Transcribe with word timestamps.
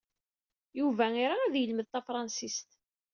Yuba 0.79 1.05
ira 1.23 1.35
ad 1.45 1.53
yelmed 1.57 1.87
tafṛensist. 1.87 2.69